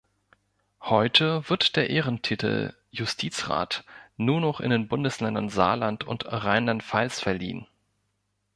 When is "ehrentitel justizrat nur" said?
1.91-4.41